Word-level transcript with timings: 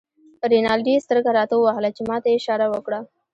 رینالډي 0.51 0.95
سترګه 1.05 1.29
راته 1.37 1.53
ووهله 1.57 1.89
چې 1.95 2.01
ما 2.09 2.17
ته 2.23 2.27
یې 2.31 2.37
اشاره 2.39 2.65
وکړه. 2.69 2.99